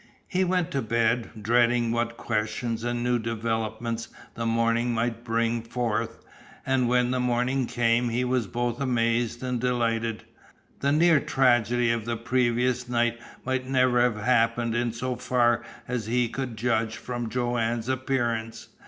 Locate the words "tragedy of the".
11.19-12.17